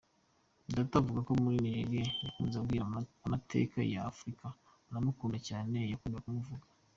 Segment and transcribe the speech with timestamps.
[0.73, 2.83] Data avuka muri Nigeria, nakuze ambwira
[3.25, 4.45] amateka ya Afurika,
[4.89, 6.65] aramukunda cyane, yakundaga kumuvuga…”.